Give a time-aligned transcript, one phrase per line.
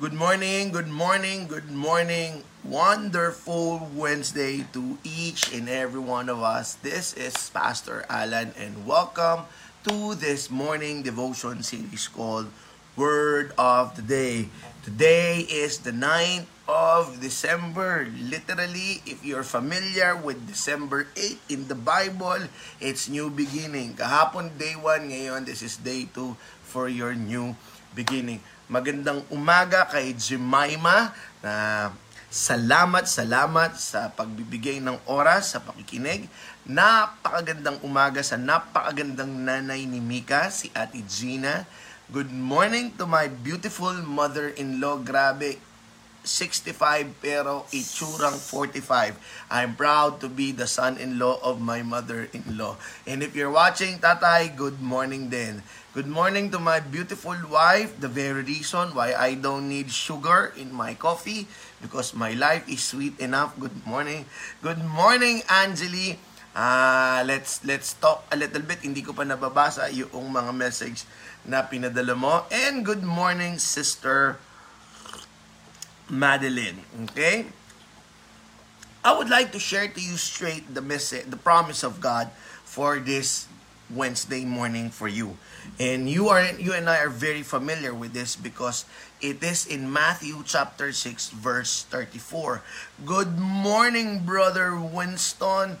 [0.00, 2.40] Good morning, good morning, good morning.
[2.64, 6.72] Wonderful Wednesday to each and every one of us.
[6.80, 9.44] This is Pastor Alan and welcome
[9.84, 12.48] to this morning devotion series called
[12.96, 14.48] Word of the Day.
[14.88, 18.08] Today is the 9th of December.
[18.08, 22.48] Literally, if you're familiar with December 8 in the Bible,
[22.80, 24.00] it's new beginning.
[24.00, 27.52] Kahapon day 1, ngayon this is day 2 for your new
[27.92, 28.40] beginning.
[28.70, 31.10] Magandang umaga kay Jemima
[31.42, 31.90] na
[32.30, 36.30] salamat, salamat sa pagbibigay ng oras, sa pakikinig.
[36.70, 41.66] Napakagandang umaga sa napakagandang nanay ni Mika, si Ate Gina.
[42.14, 45.02] Good morning to my beautiful mother-in-law.
[45.02, 45.58] Grabe,
[46.22, 49.16] 65 pero itsurang 45.
[49.48, 52.76] I'm proud to be the son-in-law of my mother-in-law.
[53.08, 55.64] And if you're watching, tatay, good morning din.
[55.90, 60.70] Good morning to my beautiful wife, the very reason why I don't need sugar in
[60.70, 61.50] my coffee
[61.82, 63.58] because my life is sweet enough.
[63.58, 64.30] Good morning.
[64.62, 66.14] Good morning, Angeli.
[66.54, 68.86] Ah, let's let's talk a little bit.
[68.86, 71.06] Hindi ko pa nababasa yung mga message
[71.42, 72.46] na pinadala mo.
[72.54, 74.38] And good morning, sister
[76.10, 76.82] Madeline.
[77.10, 77.46] Okay?
[79.02, 82.28] I would like to share to you straight the message, the promise of God
[82.64, 83.48] for this
[83.88, 85.36] Wednesday morning for you.
[85.78, 88.84] And you are you and I are very familiar with this because
[89.20, 92.62] it is in Matthew chapter 6 verse 34.
[93.04, 95.78] Good morning brother Winston.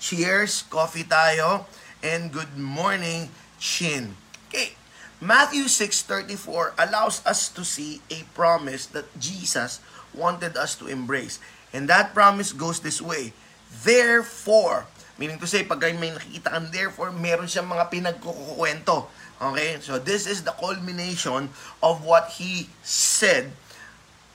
[0.00, 1.66] Cheers, coffee tayo.
[2.02, 3.30] And good morning,
[3.62, 4.18] Chin.
[4.50, 4.74] Okay.
[5.22, 9.78] Matthew 6:34 allows us to see a promise that Jesus
[10.10, 11.38] wanted us to embrace.
[11.70, 13.30] And that promise goes this way.
[13.70, 14.90] Therefore,
[15.22, 19.06] meaning to say, pag may nakikita kang therefore, meron siyang mga pinagkukukwento.
[19.38, 19.78] Okay?
[19.78, 23.54] So this is the culmination of what he said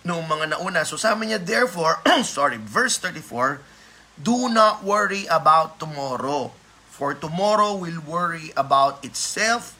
[0.07, 0.87] noong mga nauna.
[0.87, 3.59] So sabi niya, therefore, sorry, verse 34,
[4.17, 6.55] Do not worry about tomorrow,
[6.89, 9.76] for tomorrow will worry about itself.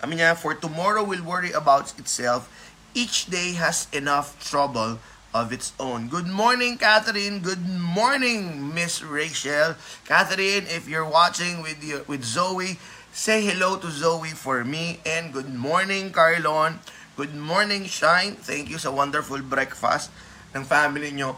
[0.00, 2.48] Sabi niya, for tomorrow will worry about itself.
[2.96, 4.96] Each day has enough trouble
[5.36, 6.08] of its own.
[6.08, 7.44] Good morning, Catherine.
[7.44, 9.76] Good morning, Miss Rachel.
[10.08, 12.80] Catherine, if you're watching with you, with Zoe,
[13.12, 15.04] say hello to Zoe for me.
[15.04, 16.80] And good morning, Carlon.
[17.20, 18.40] Good morning, Shine.
[18.40, 20.08] Thank you sa wonderful breakfast
[20.56, 21.36] ng family nyo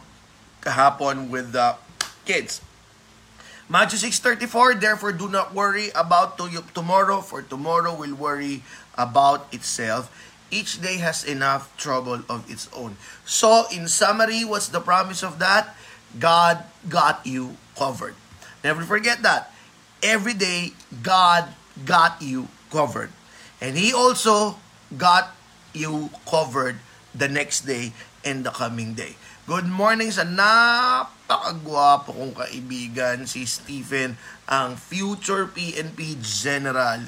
[0.63, 1.75] kahapon with the
[2.23, 2.63] kids.
[3.73, 6.45] Matthew 6.34, Therefore do not worry about to
[6.77, 8.61] tomorrow, for tomorrow will worry
[9.01, 10.13] about itself.
[10.53, 13.01] Each day has enough trouble of its own.
[13.25, 15.73] So, in summary, what's the promise of that?
[16.21, 18.13] God got you covered.
[18.61, 19.49] Never forget that.
[20.05, 21.49] Every day, God
[21.89, 23.09] got you covered.
[23.57, 24.61] And He also
[25.01, 25.33] got
[25.73, 26.77] you covered
[27.17, 29.17] the next day and the coming day.
[29.49, 30.29] Good morning sa
[31.33, 37.01] napakagwapo kong kaibigan, si Stephen, ang future PNP General.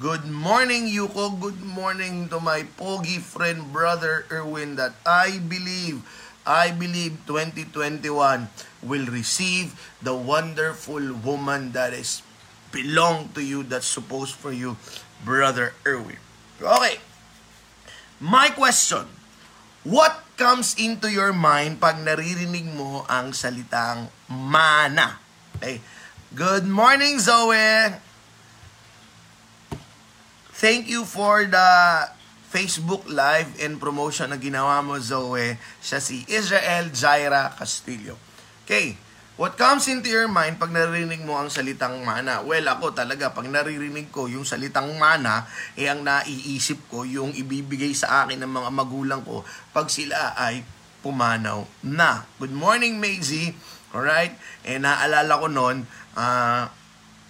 [0.00, 1.36] Good morning, Yuko.
[1.36, 6.00] Good morning to my pogi friend, brother Erwin, that I believe,
[6.48, 8.48] I believe 2021
[8.80, 12.24] will receive the wonderful woman that is
[12.72, 14.80] belong to you, that's supposed for you,
[15.20, 16.20] brother Erwin.
[16.60, 16.96] Okay.
[18.20, 19.04] My question,
[19.84, 25.16] what comes into your mind pag naririnig mo ang salitang mana?
[25.56, 25.80] Okay.
[26.36, 27.96] Good morning, Zoe!
[30.56, 31.68] Thank you for the
[32.52, 35.56] Facebook Live and promotion na ginawa mo, Zoe.
[35.80, 38.20] Siya si Israel Jaira Castillo.
[38.64, 39.00] Okay,
[39.36, 42.40] what comes into your mind pag naririnig mo ang salitang mana?
[42.40, 45.44] Well, ako talaga, pag naririnig ko yung salitang mana,
[45.76, 49.44] eh ang naiisip ko yung ibibigay sa akin ng mga magulang ko
[49.76, 50.64] pag sila ay
[51.04, 52.24] pumanaw na.
[52.40, 53.52] Good morning, Maisie.
[53.92, 54.34] Alright?
[54.64, 55.84] Eh, naalala ko noon,
[56.16, 56.64] uh,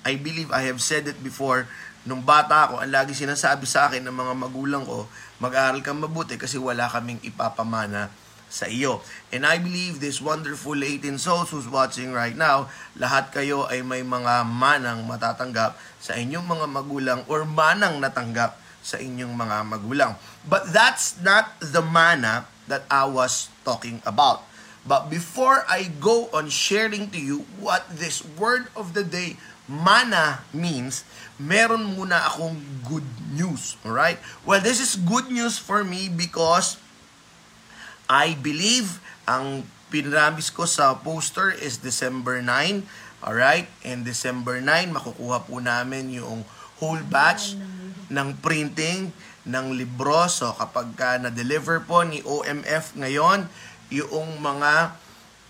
[0.06, 1.67] I believe I have said it before,
[2.06, 5.11] nung bata ako, ang lagi sinasabi sa akin ng mga magulang ko,
[5.43, 8.09] mag-aaral kang mabuti kasi wala kaming ipapamana
[8.46, 9.02] sa iyo.
[9.34, 14.06] And I believe this wonderful 18 souls who's watching right now, lahat kayo ay may
[14.06, 18.56] mga manang matatanggap sa inyong mga magulang or manang natanggap
[18.87, 20.12] sa inyong mga magulang.
[20.46, 24.46] But that's not the mana that I was talking about.
[24.87, 29.34] But before I go on sharing to you what this word of the day
[29.66, 31.02] mana means,
[31.42, 33.75] meron muna akong good news.
[33.82, 34.22] Alright?
[34.46, 36.78] Well, this is good news for me because
[38.06, 42.87] I believe ang pinramis ko sa poster is December 9.
[43.23, 43.67] Alright?
[43.82, 46.47] And December 9, makukuha po namin yung
[46.79, 47.58] whole batch
[48.06, 49.11] ng printing
[49.47, 50.31] ng libro.
[50.31, 53.50] So kapag ka na-deliver po ni OMF ngayon,
[53.91, 54.94] yung mga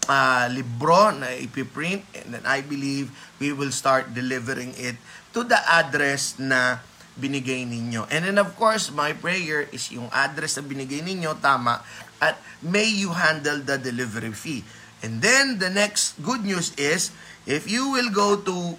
[0.09, 4.97] uh, libro na ipiprint, and then I believe we will start delivering it
[5.37, 6.81] to the address na
[7.17, 8.05] binigay ninyo.
[8.13, 11.81] And then of course, my prayer is yung address na binigay ninyo, tama,
[12.21, 14.65] at may you handle the delivery fee.
[15.03, 17.13] And then the next good news is,
[17.45, 18.77] if you will go to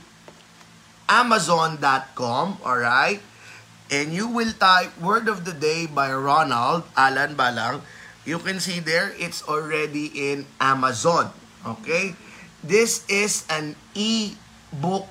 [1.08, 3.22] Amazon.com, alright,
[3.92, 7.82] and you will type Word of the Day by Ronald, Alan Balang,
[8.28, 11.32] you can see there, it's already in Amazon.
[11.64, 12.16] Okay?
[12.60, 15.08] This is an e-book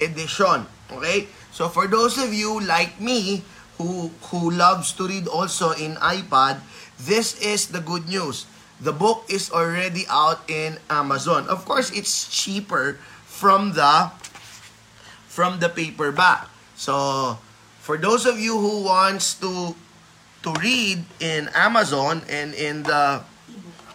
[0.00, 0.68] edition.
[0.92, 1.32] Okay?
[1.48, 3.42] So for those of you like me
[3.78, 6.60] who who loves to read also in iPad,
[7.00, 8.46] this is the good news.
[8.80, 11.46] The book is already out in Amazon.
[11.48, 14.10] Of course, it's cheaper from the
[15.26, 16.50] from the paperback.
[16.74, 17.38] So,
[17.82, 19.74] for those of you who wants to
[20.42, 23.22] to read in Amazon and in the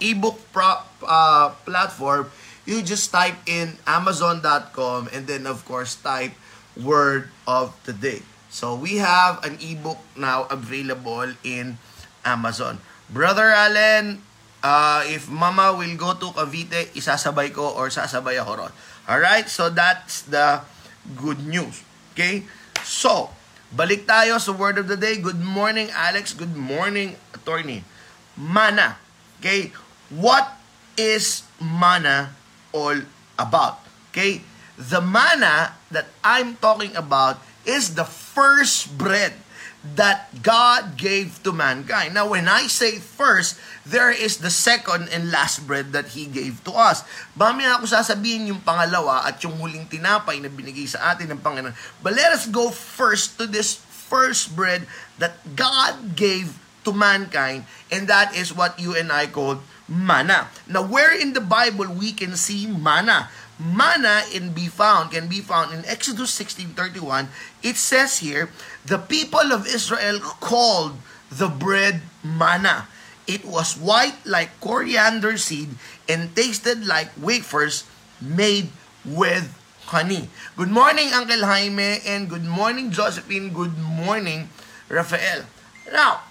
[0.04, 2.28] ebook pro, uh, platform,
[2.68, 6.32] you just type in amazon.com and then of course type
[6.76, 8.24] word of the day.
[8.52, 11.80] So we have an ebook now available in
[12.24, 12.80] Amazon.
[13.13, 14.25] Brother Allen,
[14.65, 18.74] uh, if mama will go to Cavite, isasabay ko or sasabay ako ron.
[19.06, 20.65] Alright, so that's the
[21.13, 21.86] good news.
[22.18, 22.50] Okay?
[22.81, 23.30] So,
[23.69, 25.21] balik tayo sa word of the day.
[25.21, 26.33] Good morning, Alex.
[26.33, 27.86] Good morning, attorney.
[28.33, 28.98] Mana.
[29.38, 29.69] Okay?
[30.09, 30.57] What
[30.98, 32.33] is mana
[32.74, 32.98] all
[33.38, 33.86] about?
[34.09, 34.42] Okay?
[34.74, 39.38] The manna that I'm talking about is the first bread
[39.83, 42.15] that God gave to mankind.
[42.15, 46.63] Now, when I say first, there is the second and last bread that He gave
[46.63, 47.03] to us.
[47.35, 51.75] Mamaya ako sasabihin yung pangalawa at yung huling tinapay na binigay sa atin ng Panginoon.
[52.00, 54.88] But let us go first to this first bread
[55.19, 56.56] that God gave
[56.88, 60.47] to mankind, and that is what you and I call manna.
[60.63, 63.27] Now, where in the Bible we can see manna?
[63.63, 67.31] Manna in be found can be found in Exodus 16:31
[67.63, 68.51] it says here
[68.83, 71.00] the people of Israel called
[71.31, 72.92] the bread manna
[73.27, 75.80] it was white like coriander seed
[76.10, 77.88] and tasted like wafers
[78.19, 78.68] made
[79.06, 79.48] with
[79.88, 80.30] honey.
[80.56, 83.51] Good morning Uncle Jaime and good morning Josephine.
[83.51, 84.50] Good morning
[84.89, 85.44] Rafael.
[85.92, 86.24] Now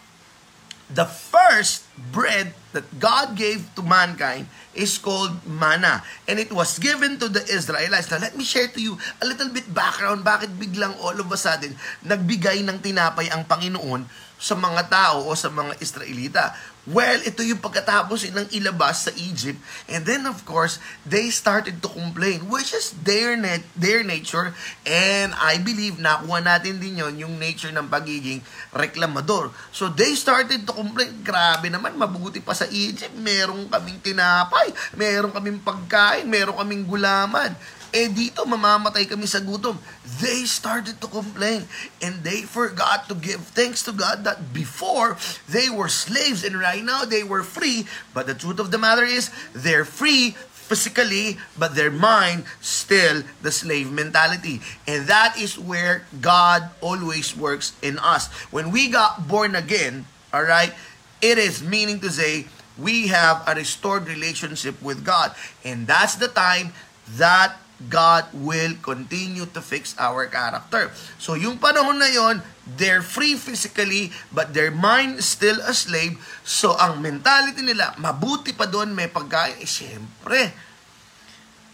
[0.92, 6.04] the first bread that God gave to mankind is called manna.
[6.28, 8.08] And it was given to the Israelites.
[8.12, 10.24] Now, let me share to you a little bit background.
[10.24, 14.08] Bakit biglang all of a sudden nagbigay ng tinapay ang Panginoon
[14.40, 16.56] sa mga tao o sa mga Israelita?
[16.82, 19.54] Well, ito yung pagkatapos silang ilabas sa Egypt.
[19.86, 24.50] And then, of course, they started to complain, which is their, net, their nature.
[24.82, 28.42] And I believe nakuha natin din yon yung nature ng pagiging
[28.74, 29.54] reklamador.
[29.70, 35.30] So, they started to complain, grabe naman, mabuti pa sa Egypt, meron kaming tinapay, meron
[35.30, 37.54] kaming pagkain, meron kaming gulaman
[37.92, 39.76] eh dito mamamatay kami sa gutom.
[40.18, 41.68] They started to complain
[42.00, 46.82] and they forgot to give thanks to God that before they were slaves and right
[46.82, 47.84] now they were free.
[48.16, 50.34] But the truth of the matter is they're free
[50.72, 54.64] physically, but their mind still the slave mentality.
[54.88, 58.32] And that is where God always works in us.
[58.48, 60.72] When we got born again, all right,
[61.20, 62.48] it is meaning to say
[62.80, 65.36] we have a restored relationship with God.
[65.60, 66.72] And that's the time
[67.20, 70.92] that God will continue to fix our character.
[71.18, 76.20] So yung panahon na yon, they're free physically, but their mind still a slave.
[76.46, 79.58] So ang mentality nila, mabuti pa doon may pagkain.
[79.58, 80.54] Eh, syempre,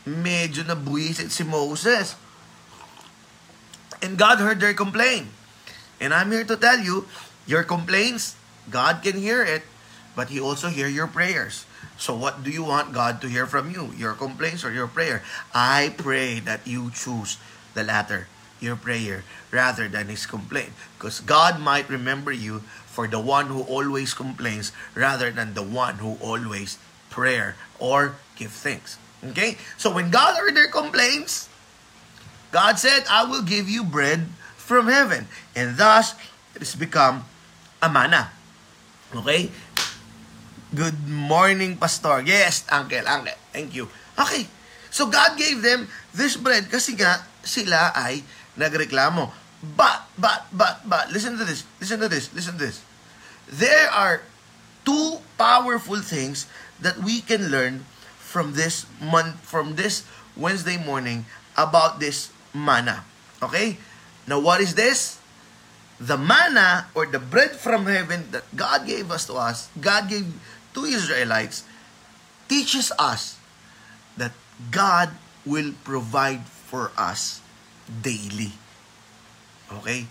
[0.09, 2.17] medyo nabuisit si Moses.
[4.01, 5.29] And God heard their complaint.
[5.99, 7.05] And I'm here to tell you,
[7.51, 8.39] your complaints,
[8.71, 9.67] God can hear it,
[10.17, 11.65] but He also hear your prayers.
[11.99, 13.91] So what do you want God to hear from you?
[13.99, 15.23] Your complaints or your prayer?
[15.53, 17.39] I pray that you choose
[17.75, 18.29] the latter,
[18.61, 20.71] your prayer, rather than his complaint.
[20.97, 25.99] Because God might remember you for the one who always complains rather than the one
[25.99, 26.79] who always
[27.11, 28.99] prayer or give thanks.
[29.35, 29.59] Okay?
[29.77, 31.49] So when God heard their complaints,
[32.51, 35.27] God said, I will give you bread from heaven.
[35.55, 36.15] And thus,
[36.55, 37.27] it has become
[37.83, 38.31] a manna.
[39.15, 39.51] Okay?
[40.69, 42.21] Good morning, Pastor.
[42.21, 43.33] Yes, Uncle, Uncle.
[43.57, 43.89] Thank you.
[44.21, 44.45] Okay.
[44.93, 48.21] So God gave them this bread kasi nga sila ay
[48.61, 49.33] nagreklamo.
[49.65, 52.85] But, but, but, but, listen to this, listen to this, listen to this.
[53.49, 54.21] There are
[54.85, 56.45] two powerful things
[56.85, 57.89] that we can learn
[58.21, 60.05] from this month, from this
[60.37, 61.25] Wednesday morning
[61.57, 63.09] about this manna.
[63.41, 63.81] Okay?
[64.29, 65.19] Now, what is this?
[65.99, 70.31] the manna or the bread from heaven that God gave us to us, God gave
[70.79, 71.67] to Israelites,
[72.47, 73.37] teaches us
[74.15, 74.31] that
[74.71, 75.11] God
[75.43, 77.43] will provide for us
[77.91, 78.55] daily.
[79.83, 80.07] Okay?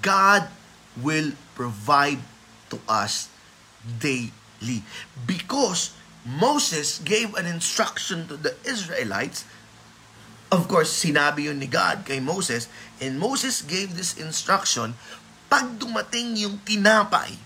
[0.00, 0.48] God
[0.96, 2.24] will provide
[2.72, 3.28] to us
[3.84, 4.80] daily.
[5.28, 5.92] Because
[6.24, 9.44] Moses gave an instruction to the Israelites
[10.52, 12.68] Of course, sinabi yun ni God kay Moses,
[13.00, 14.92] and Moses gave this instruction,
[15.48, 17.40] pag dumating yung tinapay,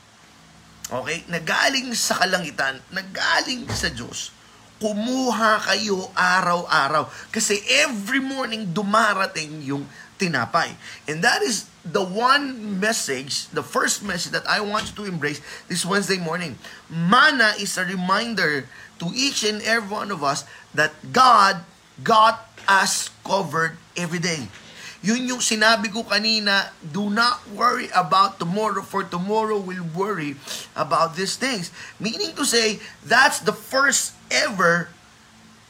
[0.91, 4.31] okay, nagaling sa kalangitan, nagaling sa Diyos,
[4.79, 7.09] kumuha kayo araw-araw.
[7.33, 9.89] Kasi every morning dumarating yung
[10.21, 10.73] tinapay.
[11.09, 15.41] And that is the one message, the first message that I want you to embrace
[15.69, 16.59] this Wednesday morning.
[16.89, 21.65] Mana is a reminder to each and every one of us that God
[22.03, 24.49] got us covered every day.
[25.07, 30.35] Yun yung sinabi ko kanina, do not worry about tomorrow, for tomorrow will worry
[30.75, 31.71] about these things.
[32.03, 34.91] Meaning to say, that's the first ever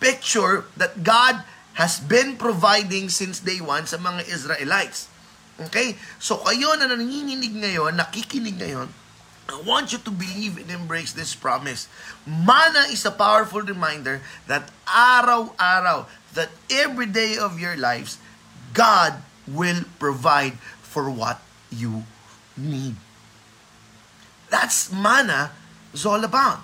[0.01, 1.45] picture that God
[1.77, 5.13] has been providing since day one sa mga Israelites.
[5.69, 6.01] Okay?
[6.17, 8.89] So kayo na nanginginig ngayon, nakikinig ngayon,
[9.53, 11.93] I want you to believe and embrace this promise.
[12.25, 18.17] Mana is a powerful reminder that araw-araw, that every day of your lives,
[18.73, 22.05] God will provide for what you
[22.59, 22.99] need.
[24.51, 25.51] That's mana
[25.95, 26.63] is all about.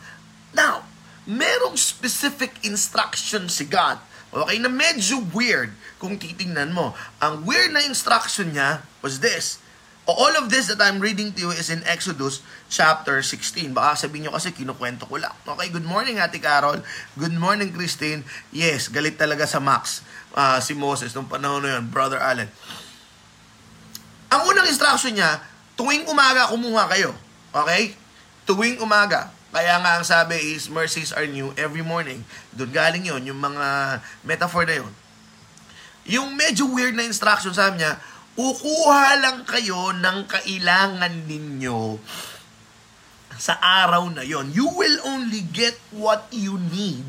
[0.54, 0.86] Now,
[1.26, 3.98] merong specific instruction si God.
[4.32, 6.96] Okay, na medyo weird kung titingnan mo.
[7.20, 9.60] Ang weird na instruction niya was this.
[10.08, 13.70] All of this that I'm reading to you is in Exodus chapter 16.
[13.70, 15.36] Baka sabihin nyo kasi kinukwento ko lang.
[15.46, 16.82] Okay, good morning Ate Carol.
[17.14, 18.26] Good morning Christine.
[18.50, 20.02] Yes, galit talaga sa Max.
[20.32, 22.48] Uh, si Moses nung panahon na yun, Brother Allen.
[24.32, 25.44] Ang unang instruction niya,
[25.76, 27.12] tuwing umaga kumuha kayo.
[27.52, 27.92] Okay?
[28.48, 29.28] Tuwing umaga.
[29.52, 32.24] Kaya nga ang sabi is, mercies are new every morning.
[32.56, 34.92] Doon galing yon yung mga metaphor na yon.
[36.08, 38.00] Yung medyo weird na instruction sa niya,
[38.32, 42.00] Kukuha lang kayo ng kailangan ninyo
[43.36, 44.48] sa araw na yon.
[44.56, 47.04] You will only get what you need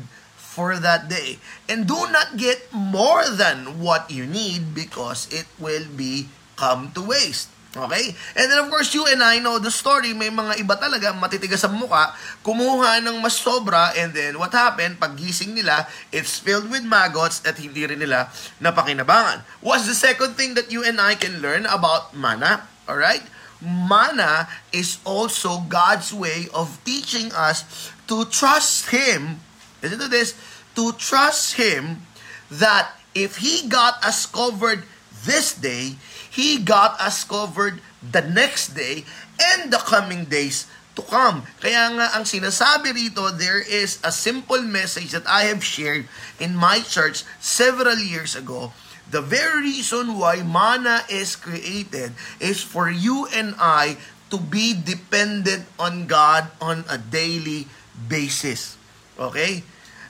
[0.54, 1.42] for that day.
[1.66, 7.02] And do not get more than what you need because it will be come to
[7.02, 7.50] waste.
[7.74, 8.14] Okay?
[8.38, 10.14] And then of course, you and I know the story.
[10.14, 12.14] May mga iba talaga matitigas sa mukha,
[12.46, 15.02] kumuha ng mas sobra, and then what happened?
[15.02, 18.30] Pag gising nila, it's filled with maggots at hindi rin nila
[18.62, 19.42] napakinabangan.
[19.58, 22.70] What's the second thing that you and I can learn about mana?
[22.86, 23.26] Alright?
[23.64, 29.40] Mana is also God's way of teaching us to trust Him.
[29.84, 30.32] Listen to this.
[30.80, 32.08] To trust Him
[32.48, 34.88] that if He got us covered
[35.28, 36.00] this day,
[36.32, 39.04] He got us covered the next day
[39.36, 41.44] and the coming days to come.
[41.60, 46.08] Kaya nga ang sinasabi rito, there is a simple message that I have shared
[46.40, 48.72] in my church several years ago.
[49.10, 54.00] The very reason why mana is created is for you and I
[54.32, 58.80] to be dependent on God on a daily basis.
[59.18, 59.62] Okay?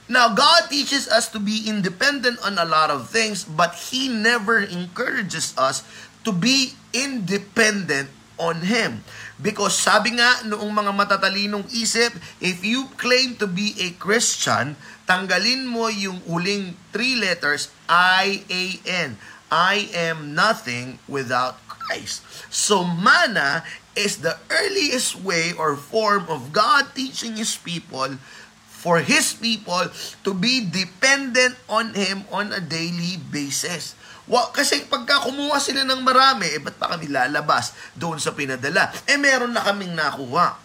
[0.04, 4.60] Now, God teaches us to be independent on a lot of things, but He never
[4.60, 5.80] encourages us
[6.28, 9.00] to be independent on Him.
[9.40, 12.12] Because sabi nga noong mga matatalinong isip,
[12.44, 14.76] if you claim to be a Christian,
[15.08, 19.16] tanggalin mo yung uling three letters, I-A-N.
[19.48, 22.24] I am nothing without Christ.
[22.52, 28.18] So mana is the earliest way or form of God teaching His people
[28.84, 29.88] for His people
[30.20, 33.96] to be dependent on Him on a daily basis.
[34.28, 38.92] Wa, kasi pagka kumuha sila ng marami, eh ba't pa kami lalabas doon sa pinadala?
[39.08, 40.60] Eh meron na kaming nakuha.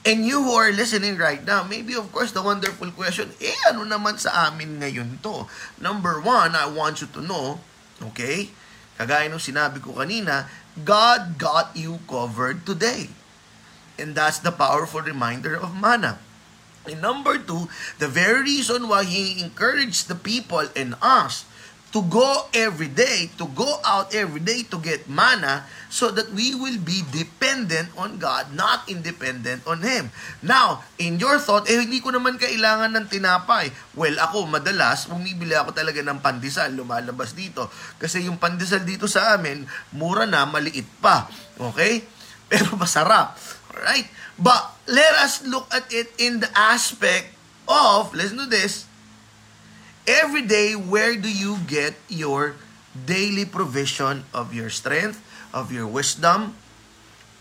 [0.00, 3.84] And you who are listening right now, maybe of course the wonderful question, eh ano
[3.84, 5.44] naman sa amin ngayon to?
[5.76, 7.60] Number one, I want you to know,
[8.08, 8.48] okay,
[8.96, 10.48] kagaya nung sinabi ko kanina,
[10.80, 13.12] God got you covered today.
[14.00, 16.16] And that's the powerful reminder of mana.
[16.88, 17.68] And number two,
[18.00, 21.44] the very reason why He encouraged the people and us
[21.90, 26.54] to go every day, to go out every day to get mana so that we
[26.54, 30.14] will be dependent on God, not independent on Him.
[30.38, 33.74] Now, in your thought, eh hindi ko naman kailangan ng tinapay.
[33.98, 37.66] Well, ako madalas, bumibili ako talaga ng pandesal, lumalabas dito.
[37.98, 41.26] Kasi yung pandesal dito sa amin, mura na, maliit pa.
[41.58, 42.06] Okay?
[42.50, 43.34] Pero masarap.
[43.70, 44.10] Alright?
[44.38, 47.34] But let us look at it in the aspect
[47.68, 48.86] of, listen to this,
[50.06, 52.56] every day, where do you get your
[52.94, 55.22] daily provision of your strength,
[55.54, 56.58] of your wisdom,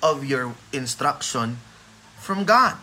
[0.03, 1.57] of your instruction
[2.19, 2.77] from God.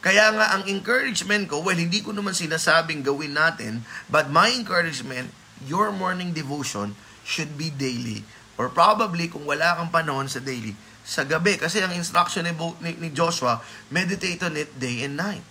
[0.00, 5.34] Kaya nga ang encouragement ko, well, hindi ko naman sinasabing gawin natin, but my encouragement,
[5.66, 6.94] your morning devotion
[7.26, 8.22] should be daily.
[8.56, 10.72] Or probably, kung wala kang panahon sa daily,
[11.04, 11.60] sa gabi.
[11.60, 15.44] Kasi ang instruction ni, ni, ni Joshua, meditate on it day and night.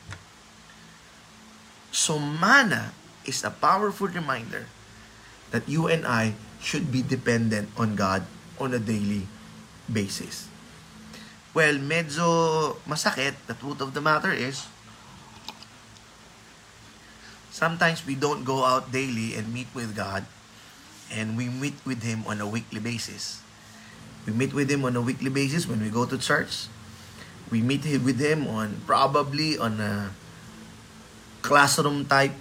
[1.96, 2.92] So mana
[3.24, 4.68] is a powerful reminder
[5.56, 8.28] that you and I should be dependent on God
[8.60, 9.30] on a daily
[9.88, 10.50] basis.
[11.56, 12.28] Well, medyo
[12.84, 13.40] masakit.
[13.48, 14.68] The truth of the matter is,
[17.48, 20.28] sometimes we don't go out daily and meet with God,
[21.12, 23.42] and we meet with Him on a weekly basis.
[24.26, 26.68] We meet with Him on a weekly basis when we go to church.
[27.52, 30.12] We meet with Him on probably on a
[31.46, 32.34] classroom type,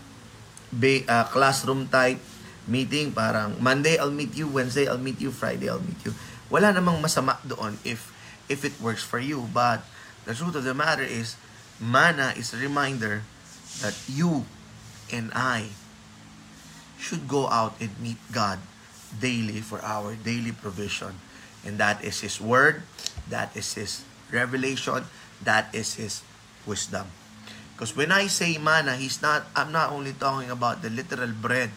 [0.73, 2.19] uh, classroom type
[2.65, 3.13] meeting.
[3.13, 6.17] Parang Monday I'll meet you, Wednesday I'll meet you, Friday I'll meet you.
[6.49, 8.09] Wala namang masama doon if
[8.49, 9.45] if it works for you.
[9.53, 9.85] But
[10.25, 11.37] the truth of the matter is,
[11.77, 13.29] mana is a reminder
[13.85, 14.49] that you
[15.13, 15.69] and I
[16.99, 18.59] should go out and meet God
[19.21, 21.15] daily for our daily provision.
[21.65, 22.83] And that is His Word,
[23.31, 25.05] that is His revelation,
[25.43, 26.23] that is His
[26.67, 27.09] wisdom.
[27.75, 31.71] Because when I say mana, He's not, I'm not only talking about the literal bread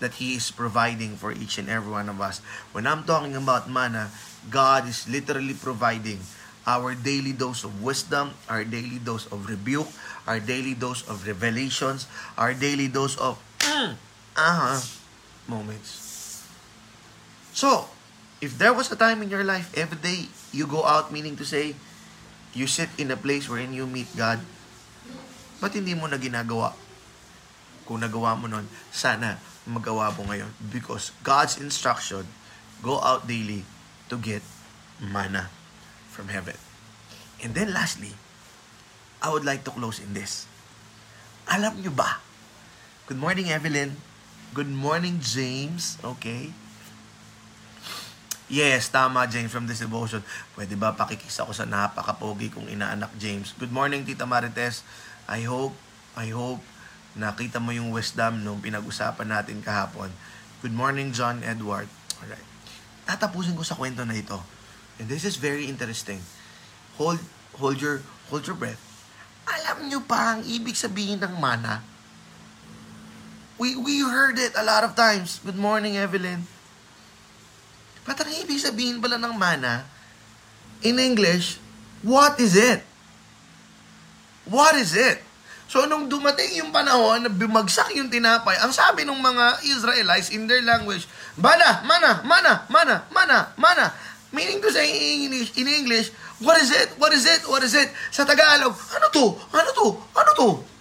[0.00, 2.40] that He is providing for each and every one of us.
[2.72, 4.10] When I'm talking about mana,
[4.50, 6.18] God is literally providing
[6.66, 9.88] our daily dose of wisdom, our daily dose of rebuke,
[10.26, 12.06] our daily dose of revelations,
[12.38, 13.38] our daily dose of
[14.32, 15.02] mm, uh-huh
[15.48, 16.46] moments.
[17.52, 17.88] So,
[18.40, 21.44] if there was a time in your life, every day you go out, meaning to
[21.44, 21.74] say,
[22.54, 24.40] you sit in a place wherein you meet God,
[25.60, 26.74] ba't hindi mo na ginagawa?
[27.86, 30.50] Kung nagawa mo nun, sana magawa mo ngayon.
[30.58, 32.26] Because God's instruction,
[32.82, 33.62] go out daily,
[34.10, 34.42] to get
[34.98, 35.48] mana
[36.10, 36.58] from heaven.
[37.40, 38.12] And then lastly,
[39.22, 40.50] I would like to close in this.
[41.46, 42.18] Alam nyo ba?
[43.06, 43.98] Good morning, Evelyn.
[44.52, 45.96] Good morning, James.
[46.04, 46.52] Okay.
[48.52, 50.20] Yes, tama, James, from this devotion.
[50.52, 53.56] Pwede ba pakikis ako sa napakapogi kong inaanak, James?
[53.56, 54.84] Good morning, Tita Marites.
[55.24, 55.72] I hope,
[56.12, 56.60] I hope,
[57.16, 60.12] nakita mo yung wisdom nung pinag-usapan natin kahapon.
[60.60, 61.88] Good morning, John Edward.
[62.20, 62.52] Alright
[63.06, 64.38] tatapusin ko sa kwento na ito.
[64.96, 66.22] And this is very interesting.
[67.00, 67.20] Hold,
[67.58, 68.80] hold your, hold your breath.
[69.44, 71.82] Alam nyo pa ang ibig sabihin ng mana?
[73.62, 75.38] We, we heard it a lot of times.
[75.46, 76.50] Good morning, Evelyn.
[78.02, 79.86] But ang ibig sabihin pala ng mana,
[80.82, 81.62] in English,
[82.02, 82.82] what is it?
[84.50, 85.22] What is it?
[85.70, 90.50] So nung dumating yung panahon na bumagsak yung tinapay, ang sabi ng mga Israelites in
[90.50, 91.06] their language,
[91.38, 93.94] Mana, mana, mana, mana, mana, mana.
[94.34, 96.10] Meaning to say in English, in English,
[96.42, 96.98] what is it?
[96.98, 97.46] What is it?
[97.46, 97.94] What is it?
[98.10, 99.38] Sa Tagalog, ano to?
[99.54, 99.86] Ano to?
[100.18, 100.71] Ano to?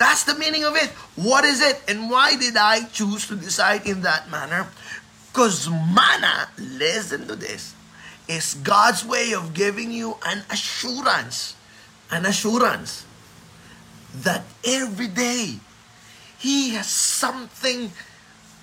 [0.00, 0.88] That's the meaning of it.
[1.14, 1.78] What is it?
[1.86, 4.66] And why did I choose to decide in that manner?
[5.28, 7.74] Because mana, listen to this,
[8.26, 11.54] is God's way of giving you an assurance.
[12.10, 13.04] An assurance
[14.24, 15.60] that every day
[16.38, 17.92] He has something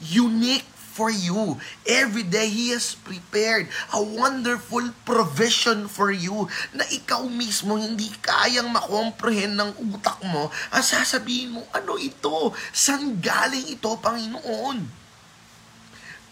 [0.01, 0.65] unique
[0.97, 1.61] for you.
[1.85, 8.73] Every day, He has prepared a wonderful provision for you na ikaw mismo hindi kayang
[8.73, 10.49] makomprehend ng utak mo.
[10.73, 12.49] Ang sasabihin mo, ano ito?
[12.73, 15.05] San galing ito, Panginoon?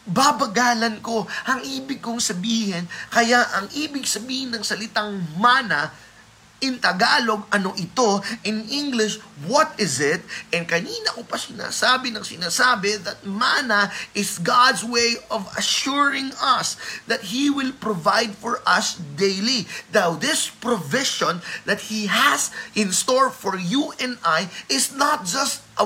[0.06, 2.86] babagalan ko ang ibig kong sabihin.
[3.10, 5.90] Kaya ang ibig sabihin ng salitang mana
[6.64, 8.24] In Tagalog, ano ito?
[8.48, 10.24] In English, what is it?
[10.56, 16.80] And kanina ko pa sinasabi ng sinasabi that mana is God's way of assuring us
[17.12, 19.68] that He will provide for us daily.
[19.92, 25.60] Now, this provision that He has in store for you and I is not just
[25.76, 25.86] a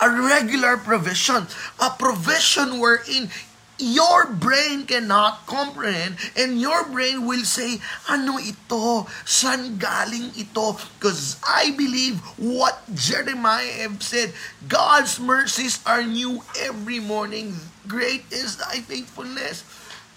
[0.00, 1.46] a regular provision,
[1.80, 3.30] a provision wherein
[3.78, 9.04] your brain cannot comprehend and your brain will say, ano ito?
[9.28, 10.80] San galing ito?
[10.96, 14.32] Because I believe what Jeremiah have said,
[14.68, 17.56] God's mercies are new every morning.
[17.86, 19.64] Great is thy faithfulness.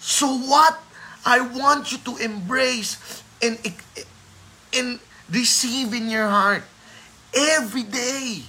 [0.00, 0.80] So what
[1.24, 2.96] I want you to embrace
[3.44, 3.60] and,
[4.72, 6.64] and receive in your heart
[7.36, 8.48] every day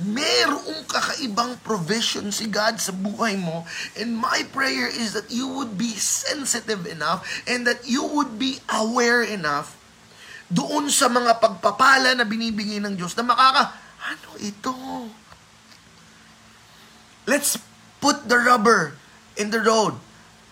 [0.00, 3.68] merong kakaibang provision si God sa buhay mo.
[3.92, 8.64] And my prayer is that you would be sensitive enough and that you would be
[8.72, 9.76] aware enough
[10.52, 13.72] doon sa mga pagpapala na binibigay ng Diyos na makaka,
[14.04, 14.72] ano ito?
[17.24, 17.56] Let's
[18.00, 18.96] put the rubber
[19.36, 19.96] in the road.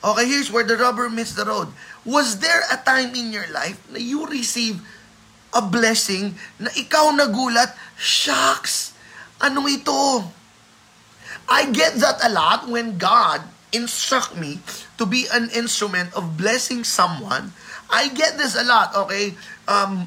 [0.00, 1.68] Okay, here's where the rubber meets the road.
[2.08, 4.80] Was there a time in your life na you receive
[5.52, 8.96] a blessing na ikaw nagulat, shucks,
[9.40, 10.24] ano ito?
[11.50, 13.42] I get that a lot when God
[13.74, 14.62] instruct me
[14.98, 17.50] to be an instrument of blessing someone.
[17.90, 19.34] I get this a lot, okay?
[19.66, 20.06] Um,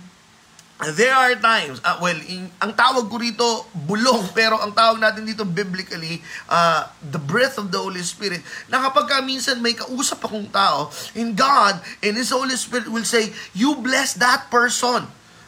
[0.92, 5.24] There are times, uh, well, in, ang tawag ko rito, bulong, pero ang tawag natin
[5.24, 6.20] dito biblically,
[6.52, 10.92] uh, the breath of the Holy Spirit, na kapag ka minsan may kausap akong tao,
[11.16, 15.08] in God, and His Holy Spirit will say, you bless that person.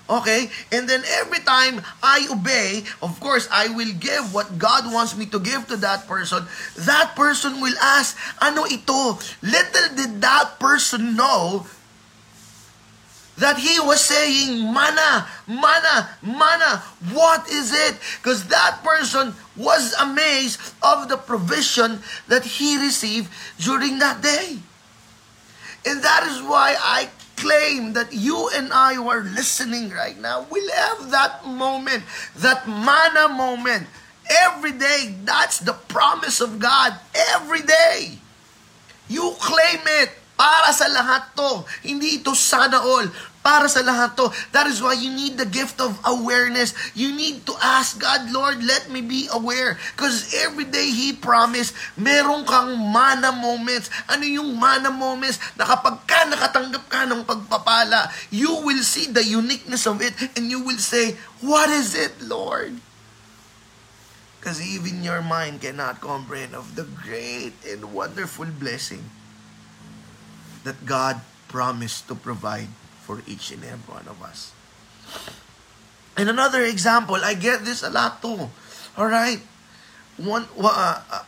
[0.10, 0.50] Okay?
[0.72, 5.26] And then every time I obey, of course, I will give what God wants me
[5.28, 6.46] to give to that person.
[6.86, 9.18] That person will ask, ano ito?
[9.41, 11.65] Little did that person know
[13.38, 18.00] that he was saying, Mana, mana, mana, what is it?
[18.22, 24.60] Because that person was amazed of the provision that he received during that day.
[25.86, 30.48] And that is why I claim that you and I who are listening right now
[30.50, 32.04] will have that moment,
[32.36, 33.88] that mana moment.
[34.26, 36.98] Every day, that's the promise of God.
[37.38, 38.17] Every day.
[39.08, 40.10] You claim it.
[40.36, 41.63] Para sa lahat to.
[41.86, 43.08] Hindi ito sana all.
[43.45, 44.34] Para sa lahat to.
[44.58, 46.73] That is why you need the gift of awareness.
[46.97, 49.77] You need to ask God, Lord, let me be aware.
[49.93, 53.93] Because every day He promised, meron kang mana moments.
[54.10, 55.38] Ano yung mana moments?
[55.53, 60.49] Na kapag ka nakatanggap ka ng pagpapala, you will see the uniqueness of it and
[60.49, 61.13] you will say,
[61.45, 62.81] What is it, Lord?
[64.41, 69.05] Because even your mind cannot comprehend of the great and wonderful blessing
[70.65, 72.73] that God promised to provide
[73.06, 74.50] for each and every one of us.
[76.18, 78.50] And another example, I get this a lot too.
[78.98, 79.39] All right,
[80.18, 81.24] one uh, uh,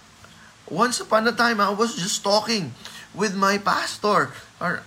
[0.72, 2.74] once upon a time, I was just talking
[3.14, 4.82] with my pastor, or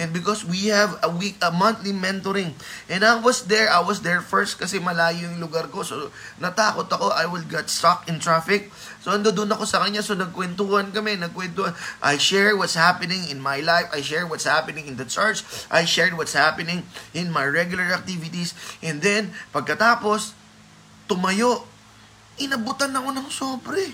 [0.00, 2.56] And because we have a week, a monthly mentoring.
[2.88, 5.84] And I was there, I was there first kasi malayo yung lugar ko.
[5.84, 6.08] So,
[6.40, 8.72] natakot ako, I will get stuck in traffic.
[9.04, 10.00] So, ando doon ako sa kanya.
[10.00, 11.76] So, nagkwentuhan kami, nagkwentuhan.
[12.00, 13.92] I share what's happening in my life.
[13.92, 15.44] I share what's happening in the church.
[15.68, 18.56] I shared what's happening in my regular activities.
[18.80, 20.32] And then, pagkatapos,
[21.04, 21.68] tumayo.
[22.40, 23.92] Inabutan ako ng sobre.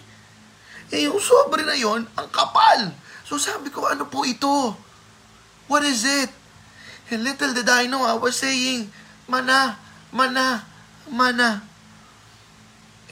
[0.95, 2.95] Eh, yung sobre na yon ang kapal.
[3.27, 4.88] So, sabi ko, ano po ito?
[5.69, 6.33] What is it?
[7.13, 8.93] And little did I know, I was saying,
[9.29, 9.77] mana,
[10.13, 10.65] mana,
[11.09, 11.65] mana.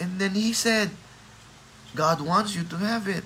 [0.01, 0.92] And then he said,
[1.97, 3.25] God wants you to have it.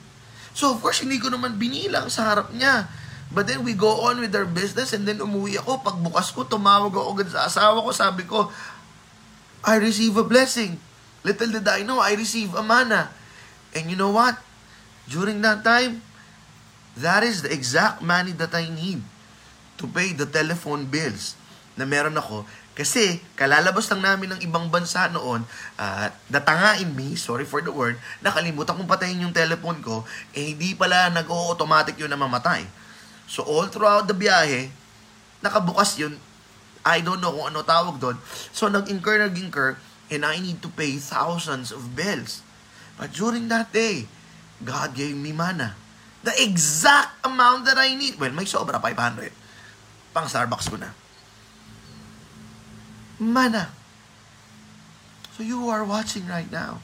[0.54, 2.86] So of course, hindi ko naman binilang sa harap niya.
[3.30, 5.82] But then we go on with our business and then umuwi ako.
[5.82, 7.90] Pagbukas ko, tumawag ako agad sa asawa ko.
[7.94, 8.50] Sabi ko,
[9.62, 10.78] I receive a blessing.
[11.22, 13.14] Little did I know, I receive a mana.
[13.74, 14.38] And you know what?
[15.06, 16.02] During that time,
[16.98, 19.02] that is the exact money that I need
[19.80, 21.40] to pay the telephone bills
[21.80, 22.44] na meron ako
[22.80, 25.42] kasi kalalabas lang namin ng ibang bansa noon
[25.76, 30.56] at uh, natangain me, sorry for the word, nakalimutan kong patayin yung telephone ko, eh
[30.56, 32.64] hindi pala nag-automatic yun na mamatay.
[33.28, 34.72] So all throughout the biyahe,
[35.44, 36.16] nakabukas yun.
[36.80, 38.16] I don't know kung ano tawag doon.
[38.54, 39.76] So nag-incur, nag-incur,
[40.08, 42.40] and I need to pay thousands of bills.
[42.96, 44.08] But during that day,
[44.64, 45.76] God gave me mana.
[46.24, 48.16] The exact amount that I need.
[48.16, 49.39] Well, may sobra, 500
[50.14, 50.90] pang Starbucks ko na.
[53.20, 53.70] Mana.
[55.36, 56.80] So you are watching right now.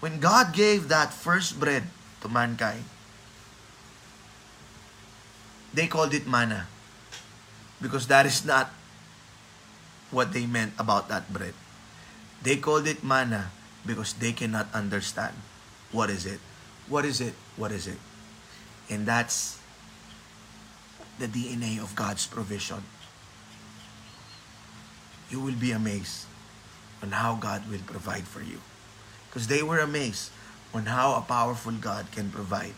[0.00, 1.84] When God gave that first bread
[2.22, 2.84] to mankind,
[5.72, 6.66] they called it manna.
[7.80, 8.72] Because that is not
[10.10, 11.54] what they meant about that bread.
[12.42, 13.52] They called it manna
[13.86, 15.36] because they cannot understand
[15.92, 16.40] what is it.
[16.88, 17.34] What is it?
[17.56, 17.98] What is it?
[18.90, 19.59] And that's
[21.20, 22.82] the DNA of God's provision.
[25.28, 26.24] You will be amazed
[27.02, 28.58] on how God will provide for you.
[29.28, 30.32] Because they were amazed
[30.72, 32.72] on how a powerful God can provide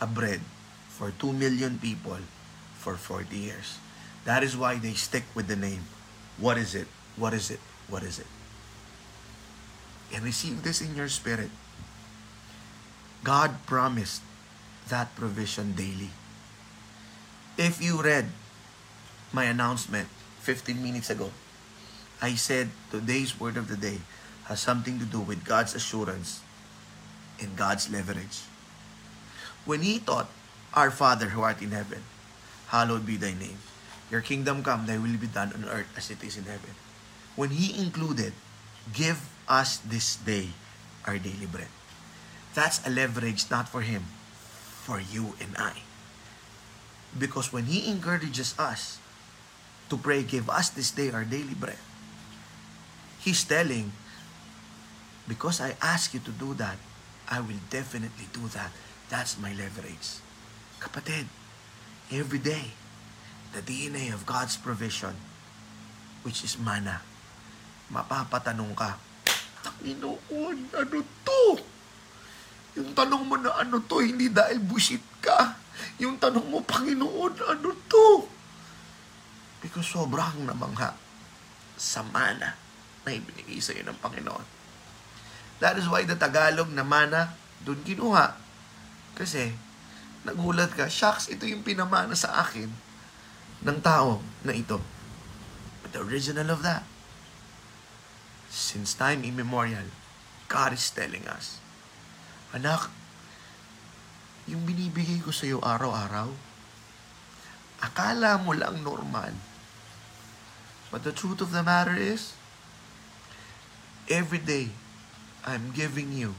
[0.00, 0.40] a bread
[0.88, 2.22] for 2 million people
[2.78, 3.78] for 40 years.
[4.24, 5.82] That is why they stick with the name.
[6.38, 6.86] What is it?
[7.16, 7.60] What is it?
[7.88, 8.30] What is it?
[10.14, 11.50] And receive this in your spirit.
[13.24, 14.22] God promised
[14.88, 16.10] that provision daily.
[17.54, 18.34] If you read
[19.30, 20.10] my announcement
[20.42, 21.30] 15 minutes ago,
[22.18, 24.02] I said today's word of the day
[24.50, 26.42] has something to do with God's assurance
[27.38, 28.42] and God's leverage.
[29.62, 30.26] When He taught,
[30.74, 32.02] Our Father who art in heaven,
[32.74, 33.62] hallowed be thy name.
[34.10, 36.74] Your kingdom come, thy will be done on earth as it is in heaven.
[37.38, 38.34] When He included,
[38.90, 40.50] give us this day
[41.06, 41.70] our daily bread.
[42.50, 44.10] That's a leverage not for Him,
[44.82, 45.93] for you and I.
[47.14, 48.98] Because when He encourages us
[49.88, 51.80] to pray, give us this day our daily bread,
[53.22, 53.94] He's telling,
[55.24, 56.76] because I ask you to do that,
[57.30, 58.68] I will definitely do that.
[59.08, 60.20] That's my leverage.
[60.82, 61.30] Kapatid,
[62.12, 62.76] every day,
[63.56, 65.16] the DNA of God's provision,
[66.26, 67.00] which is mana,
[67.88, 69.00] mapapatanong ka,
[69.64, 71.42] Panginoon, ano to?
[72.76, 75.56] Yung tanong mo na ano to, hindi dahil bullshit ka.
[76.02, 78.26] Yung tanong mo, Panginoon, ano to?
[79.62, 80.94] Because sobrang namangha
[81.74, 82.54] sa mana
[83.04, 84.46] na ibinigay sa iyo ng Panginoon.
[85.62, 88.36] That is why the Tagalog na mana, doon kinuha.
[89.14, 89.54] Kasi,
[90.26, 92.68] nagulat ka, shucks, ito yung pinamana sa akin
[93.64, 94.82] ng tao na ito.
[95.80, 96.84] But the original of that,
[98.50, 99.88] since time immemorial,
[100.50, 101.62] God is telling us,
[102.54, 102.86] Anak,
[104.44, 106.28] yung binibigay ko sa iyo araw-araw,
[107.80, 109.32] akala mo lang normal.
[110.92, 112.36] But the truth of the matter is,
[114.08, 114.70] every day,
[115.44, 116.36] I'm giving you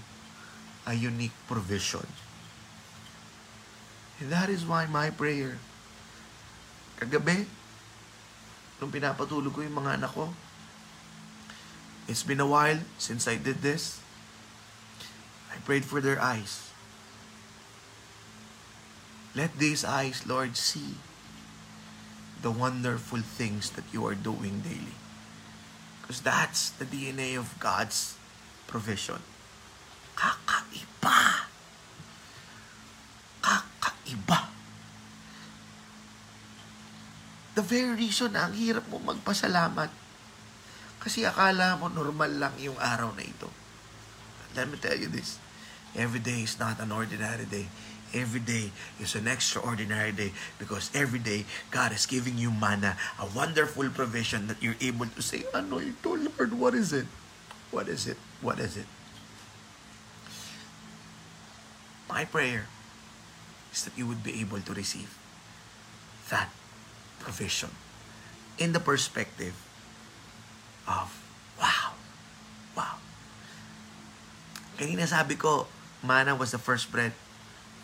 [0.86, 2.06] a unique provision.
[4.22, 5.60] And that is why my prayer,
[7.02, 7.50] kagabi,
[8.80, 10.32] nung pinapatulog ko yung mga anak ko,
[12.08, 14.00] it's been a while since I did this.
[15.52, 16.65] I prayed for their eyes.
[19.36, 20.96] Let these eyes, Lord, see
[22.40, 24.96] the wonderful things that you are doing daily.
[26.00, 28.16] Because that's the DNA of God's
[28.70, 29.20] provision.
[30.16, 31.52] Kakaiba.
[33.44, 34.40] Kakaiba.
[37.60, 39.92] The very reason na ang hirap mo magpasalamat.
[41.04, 43.52] Kasi akala mo normal lang yung araw na ito.
[44.56, 45.44] Let me tell you this.
[45.96, 47.68] Every day is not an ordinary day.
[48.16, 48.72] Every day
[49.04, 54.48] is an extraordinary day because every day God is giving you manna, a wonderful provision
[54.48, 56.56] that you're able to say, Ano ito, Lord?
[56.56, 57.12] What is it?
[57.76, 58.16] What is it?
[58.40, 58.88] What is it?
[62.08, 62.72] My prayer
[63.76, 65.12] is that you would be able to receive
[66.32, 66.48] that
[67.20, 67.76] provision
[68.56, 69.60] in the perspective
[70.88, 71.12] of,
[71.60, 72.00] wow,
[72.78, 72.96] wow.
[74.80, 75.68] Kanina sabi ko,
[76.00, 77.12] manna was the first bread,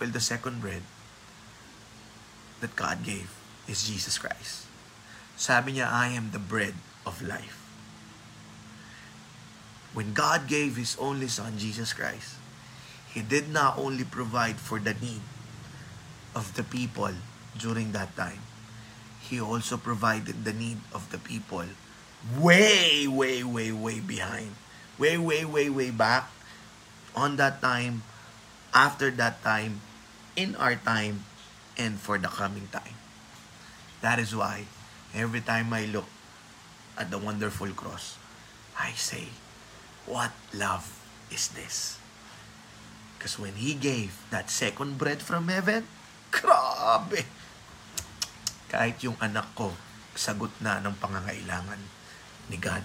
[0.01, 0.81] well, the second bread
[2.57, 3.29] that God gave
[3.69, 4.65] is Jesus Christ.
[5.37, 6.73] Sabi niya, I am the bread
[7.05, 7.61] of life.
[9.93, 12.41] When God gave His only Son, Jesus Christ,
[13.13, 15.21] He did not only provide for the need
[16.33, 17.13] of the people
[17.53, 18.41] during that time,
[19.21, 21.69] He also provided the need of the people
[22.41, 24.57] way, way, way, way behind.
[24.97, 26.25] Way, way, way, way back.
[27.13, 28.01] On that time,
[28.73, 29.81] after that time,
[30.35, 31.27] in our time,
[31.75, 32.95] and for the coming time.
[34.01, 34.65] That is why,
[35.13, 36.07] every time I look
[36.97, 38.17] at the wonderful cross,
[38.79, 39.29] I say,
[40.09, 40.89] What love
[41.29, 42.01] is this?
[43.15, 45.85] Because when He gave that second bread from heaven,
[46.35, 47.27] grabe!
[48.71, 49.75] Kahit yung anak ko,
[50.15, 51.79] sagot na ng pangangailangan
[52.47, 52.83] ni God.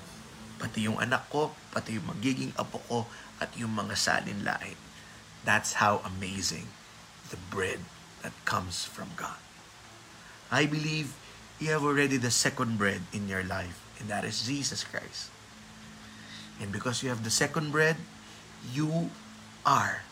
[0.57, 3.01] Pati yung anak ko, pati yung magiging apo ko,
[3.37, 4.77] at yung mga salinlain.
[5.45, 6.67] That's how amazing
[7.31, 7.81] the bread
[8.23, 9.39] that comes from God.
[10.51, 11.15] I believe
[11.59, 15.31] you have already the second bread in your life, and that is Jesus Christ.
[16.61, 17.97] And because you have the second bread,
[18.73, 19.11] you
[19.65, 20.03] are.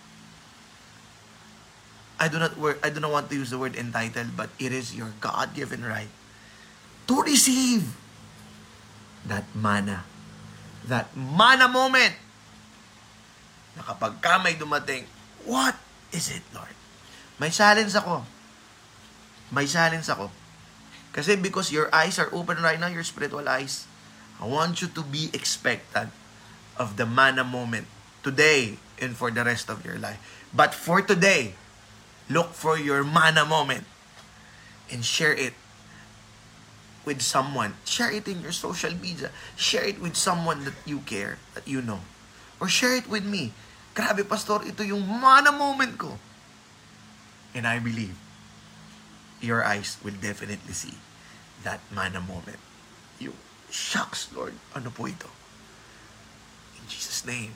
[2.18, 4.70] I do not word, I do not want to use the word entitled, but it
[4.70, 6.10] is your God-given right
[7.06, 7.96] to receive
[9.26, 10.04] that manna.
[10.86, 12.14] That manna moment.
[13.74, 15.08] Na kapag ka may dumating,
[15.42, 15.74] what
[16.12, 16.83] is it, Lord?
[17.38, 18.22] May silence ako.
[19.50, 20.30] May silence ako.
[21.14, 23.86] Kasi because your eyes are open right now, your spiritual eyes,
[24.42, 26.10] I want you to be expectant
[26.74, 27.86] of the manna moment
[28.26, 30.18] today and for the rest of your life.
[30.50, 31.54] But for today,
[32.26, 33.86] look for your manna moment
[34.90, 35.54] and share it
[37.06, 37.74] with someone.
[37.84, 39.30] Share it in your social media.
[39.54, 42.00] Share it with someone that you care, that you know.
[42.58, 43.52] Or share it with me.
[43.94, 46.18] Grabe, Pastor, ito yung mana moment ko.
[47.54, 48.18] And I believe
[49.38, 50.98] your eyes will definitely see
[51.62, 52.58] that mana moment.
[53.22, 53.38] You,
[53.70, 55.30] shucks, Lord, ano po ito?
[56.74, 57.54] In Jesus' name,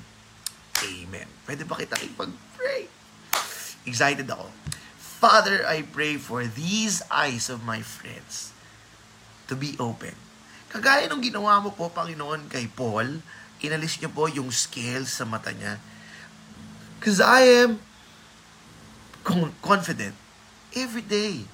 [0.87, 1.27] Amen.
[1.43, 2.87] Pwede ba kita ipag-pray?
[3.83, 4.47] Excited ako.
[5.19, 8.55] Father, I pray for these eyes of my friends
[9.51, 10.15] to be open.
[10.71, 13.25] Kagaya nung ginawa mo po, Panginoon, kay Paul,
[13.59, 15.83] inalis niyo po yung scales sa mata niya.
[17.01, 17.83] Because I am
[19.61, 20.17] confident
[20.73, 21.45] every day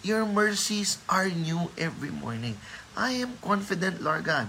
[0.00, 2.56] Your mercies are new every morning.
[2.96, 4.48] I am confident, Lord God,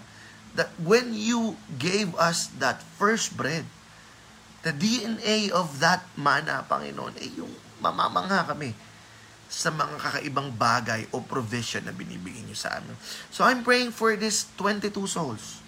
[0.56, 3.67] that when you gave us that first bread,
[4.63, 7.52] the DNA of that manna, Panginoon, ay yung
[7.84, 8.71] mamamangha kami
[9.52, 12.95] sa mga kakaibang bagay o provision na binibigay niyo sa amin.
[13.28, 15.60] So I'm praying for this 22 souls.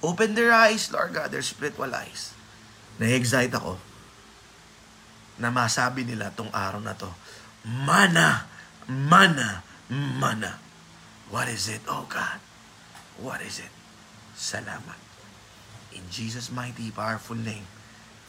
[0.00, 2.32] Open their eyes, Lord God, their spiritual eyes.
[2.96, 3.76] Na-excite ako
[5.38, 7.08] na masabi nila tong araw na to,
[7.66, 8.46] Mana,
[8.86, 10.58] mana, mana.
[11.30, 12.40] What is it, oh God?
[13.20, 13.72] What is it?
[14.38, 14.96] Salamat.
[15.92, 17.66] In Jesus' mighty, powerful name,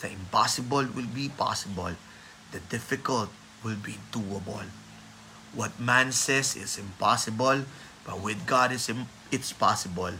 [0.01, 1.93] the impossible will be possible.
[2.51, 3.29] The difficult
[3.63, 4.67] will be doable.
[5.53, 7.65] What man says is impossible,
[8.05, 8.89] but with God it's,
[9.31, 10.17] it's possible.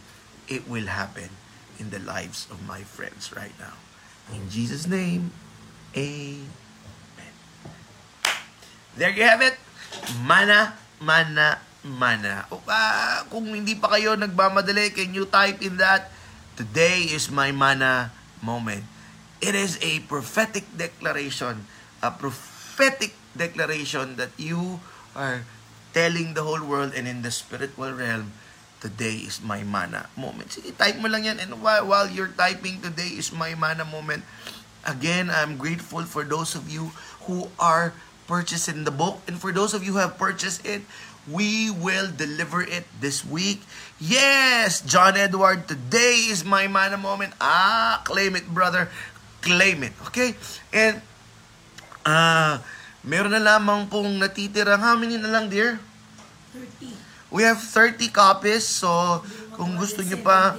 [0.48, 1.30] It will happen
[1.78, 3.76] in the lives of my friends right now.
[4.32, 5.32] In Jesus' name,
[5.98, 6.69] Amen.
[9.00, 9.56] There you have it.
[10.28, 12.44] Mana, mana, mana.
[12.52, 16.12] O, ah, kung hindi pa kayo nagmamadali, can you type in that?
[16.60, 18.12] Today is my mana
[18.44, 18.84] moment.
[19.40, 21.64] It is a prophetic declaration.
[22.04, 24.84] A prophetic declaration that you
[25.16, 25.48] are
[25.96, 28.36] telling the whole world and in the spiritual realm,
[28.84, 30.52] today is my mana moment.
[30.52, 31.40] Sige, type mo lang yan.
[31.40, 34.28] And while, while you're typing, today is my mana moment,
[34.84, 36.92] again, I'm grateful for those of you
[37.24, 37.96] who are
[38.30, 39.26] purchasing the book.
[39.26, 40.86] And for those of you who have purchased it,
[41.26, 43.66] we will deliver it this week.
[43.98, 47.34] Yes, John Edward, today is my mana moment.
[47.42, 48.94] Ah, claim it, brother.
[49.42, 49.98] Claim it.
[50.14, 50.38] Okay?
[50.70, 51.02] And,
[52.06, 52.54] ah, uh,
[53.02, 54.78] meron na lamang pong natitira.
[54.78, 55.82] How many na lang, dear?
[56.54, 57.34] 30.
[57.34, 58.66] We have 30 copies.
[58.66, 59.26] So,
[59.58, 60.54] kung gusto nyo pa,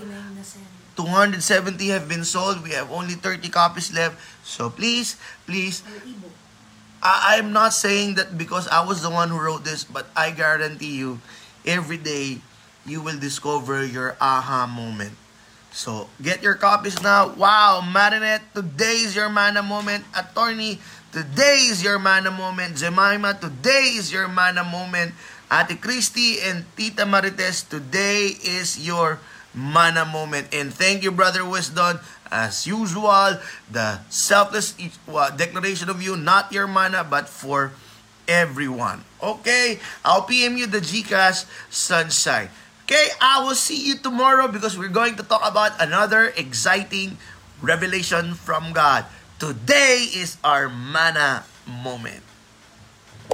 [0.98, 2.62] 270 have been sold.
[2.66, 4.18] We have only 30 copies left.
[4.42, 5.82] So, please, please,
[7.02, 10.30] I, I'm not saying that because I was the one who wrote this, but I
[10.30, 11.20] guarantee you,
[11.64, 12.38] every day,
[12.86, 15.12] you will discover your aha moment.
[15.72, 17.28] So, get your copies now.
[17.28, 20.04] Wow, Marinette, today is your mana moment.
[20.16, 20.80] Attorney,
[21.12, 22.76] today is your mana moment.
[22.76, 25.14] Jemima, today is your mana moment.
[25.50, 29.20] Ate Christy and Tita Marites, today is your
[29.54, 30.48] mana moment.
[30.52, 32.00] And thank you, Brother Wisdom.
[32.30, 34.74] As usual, the selfless
[35.36, 37.72] declaration of you, not your mana, but for
[38.30, 39.02] everyone.
[39.18, 39.82] Okay?
[40.04, 42.48] I'll PM you the Gcash Sunshine.
[42.90, 47.18] Okay, I will see you tomorrow because we're going to talk about another exciting
[47.62, 49.06] revelation from God.
[49.38, 52.26] Today is our mana moment.